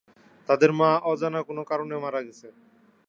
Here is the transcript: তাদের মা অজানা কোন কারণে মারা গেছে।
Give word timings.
তাদের 0.49 0.71
মা 0.79 0.89
অজানা 1.11 1.39
কোন 1.47 1.57
কারণে 1.69 1.95
মারা 2.03 2.21
গেছে। 2.27 2.47